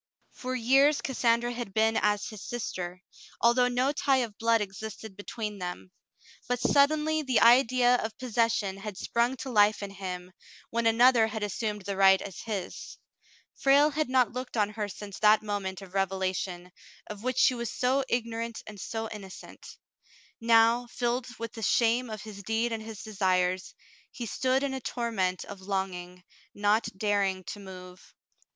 [0.31, 3.03] For years Cassandra had been as his sister,
[3.39, 5.91] although no tie of blood existed between them,
[6.47, 9.91] but suddenly the idea of 42 The Mountain Girl possession had sprung to life in
[9.91, 10.31] him,
[10.71, 12.97] when another had assumed the right as his.
[13.53, 16.71] Frale had not looked on her since that moment of revelation,
[17.05, 19.77] of which she was so igno rant and so innocent.
[20.39, 23.75] Now, filled with the shame of his deed and his desires,
[24.11, 26.23] he stood in a torment of longing,
[26.55, 28.15] not daring to move.